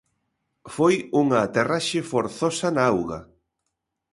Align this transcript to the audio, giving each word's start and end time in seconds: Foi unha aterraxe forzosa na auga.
Foi 0.75 0.95
unha 1.21 1.37
aterraxe 1.47 1.99
forzosa 2.11 2.67
na 2.75 2.83
auga. 2.91 3.19